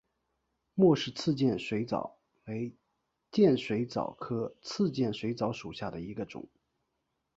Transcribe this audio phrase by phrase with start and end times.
[0.73, 2.15] 莫氏刺剑水蚤
[2.45, 2.75] 为
[3.29, 6.49] 剑水蚤科刺剑水蚤属下的一个种。